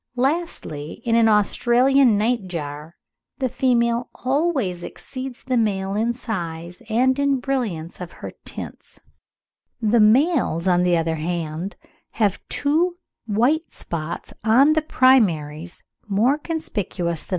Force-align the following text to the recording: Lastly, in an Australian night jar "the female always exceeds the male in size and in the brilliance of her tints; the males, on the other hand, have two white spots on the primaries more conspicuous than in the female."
Lastly, 0.17 0.93
in 1.05 1.15
an 1.15 1.27
Australian 1.27 2.17
night 2.17 2.47
jar 2.47 2.95
"the 3.37 3.47
female 3.47 4.09
always 4.25 4.81
exceeds 4.81 5.43
the 5.43 5.57
male 5.57 5.93
in 5.93 6.11
size 6.15 6.81
and 6.89 7.19
in 7.19 7.33
the 7.35 7.41
brilliance 7.41 8.01
of 8.01 8.13
her 8.13 8.31
tints; 8.43 8.99
the 9.79 9.99
males, 9.99 10.67
on 10.67 10.81
the 10.81 10.97
other 10.97 11.17
hand, 11.17 11.75
have 12.13 12.41
two 12.49 12.97
white 13.27 13.71
spots 13.71 14.33
on 14.43 14.73
the 14.73 14.81
primaries 14.81 15.83
more 16.07 16.39
conspicuous 16.39 16.97
than 16.97 17.11
in 17.11 17.11
the 17.11 17.19
female." 17.19 17.27